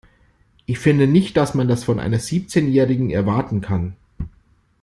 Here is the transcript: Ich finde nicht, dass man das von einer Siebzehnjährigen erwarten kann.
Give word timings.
Ich 0.65 0.79
finde 0.79 1.05
nicht, 1.05 1.37
dass 1.37 1.53
man 1.53 1.67
das 1.67 1.83
von 1.83 1.99
einer 1.99 2.17
Siebzehnjährigen 2.17 3.11
erwarten 3.11 3.61
kann. 3.61 3.95